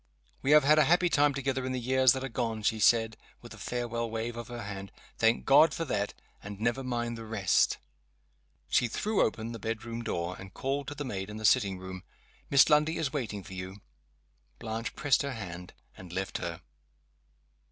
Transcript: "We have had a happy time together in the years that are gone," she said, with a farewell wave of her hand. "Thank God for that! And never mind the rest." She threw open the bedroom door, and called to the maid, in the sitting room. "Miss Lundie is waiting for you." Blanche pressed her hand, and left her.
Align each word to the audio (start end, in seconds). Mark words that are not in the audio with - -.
"We 0.41 0.49
have 0.49 0.63
had 0.63 0.79
a 0.79 0.85
happy 0.85 1.09
time 1.09 1.31
together 1.35 1.63
in 1.63 1.73
the 1.73 1.79
years 1.79 2.13
that 2.13 2.23
are 2.23 2.27
gone," 2.27 2.63
she 2.63 2.79
said, 2.79 3.17
with 3.43 3.53
a 3.53 3.59
farewell 3.59 4.09
wave 4.09 4.35
of 4.35 4.47
her 4.47 4.63
hand. 4.63 4.91
"Thank 5.19 5.45
God 5.45 5.75
for 5.75 5.85
that! 5.85 6.15
And 6.41 6.59
never 6.59 6.83
mind 6.83 7.19
the 7.19 7.23
rest." 7.23 7.77
She 8.67 8.87
threw 8.87 9.21
open 9.21 9.51
the 9.51 9.59
bedroom 9.59 10.03
door, 10.03 10.35
and 10.39 10.55
called 10.55 10.87
to 10.87 10.95
the 10.95 11.05
maid, 11.05 11.29
in 11.29 11.37
the 11.37 11.45
sitting 11.45 11.77
room. 11.77 12.01
"Miss 12.49 12.67
Lundie 12.67 12.97
is 12.97 13.13
waiting 13.13 13.43
for 13.43 13.53
you." 13.53 13.79
Blanche 14.57 14.95
pressed 14.95 15.21
her 15.21 15.33
hand, 15.33 15.71
and 15.95 16.11
left 16.11 16.39
her. 16.39 16.61